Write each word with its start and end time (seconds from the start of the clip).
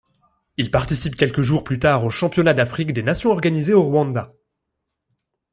Il 0.57 0.71
participe 0.71 1.15
quelques 1.15 1.41
jours 1.43 1.63
plus 1.63 1.77
tard 1.77 2.03
au 2.03 2.09
championnat 2.09 2.55
d'Afrique 2.55 2.91
des 2.91 3.03
nations 3.03 3.29
organisé 3.29 3.71
au 3.75 3.83
Rwanda. 3.83 4.33